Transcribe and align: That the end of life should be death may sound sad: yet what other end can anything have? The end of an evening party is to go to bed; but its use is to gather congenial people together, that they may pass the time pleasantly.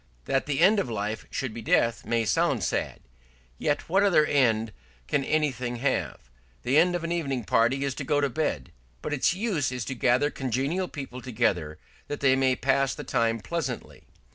That 0.25 0.47
the 0.47 0.61
end 0.61 0.79
of 0.79 0.89
life 0.89 1.27
should 1.29 1.53
be 1.53 1.61
death 1.61 2.05
may 2.07 2.25
sound 2.25 2.63
sad: 2.63 3.01
yet 3.59 3.87
what 3.87 4.01
other 4.01 4.25
end 4.25 4.71
can 5.07 5.23
anything 5.23 5.75
have? 5.75 6.17
The 6.63 6.75
end 6.79 6.95
of 6.95 7.03
an 7.03 7.11
evening 7.11 7.43
party 7.43 7.85
is 7.85 7.93
to 8.01 8.03
go 8.03 8.19
to 8.19 8.27
bed; 8.27 8.71
but 9.03 9.13
its 9.13 9.35
use 9.35 9.71
is 9.71 9.85
to 9.85 9.93
gather 9.93 10.31
congenial 10.31 10.87
people 10.87 11.21
together, 11.21 11.77
that 12.07 12.19
they 12.19 12.35
may 12.35 12.55
pass 12.55 12.95
the 12.95 13.03
time 13.03 13.41
pleasantly. 13.41 14.05